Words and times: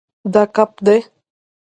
دا 0.33 0.43
کب 0.55 0.71
دی 0.85 0.97